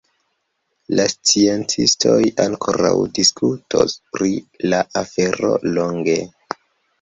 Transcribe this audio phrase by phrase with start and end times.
[0.99, 2.15] La sciencistoj
[2.45, 4.31] ankoraŭ diskutos pri
[4.73, 6.19] la afero longe.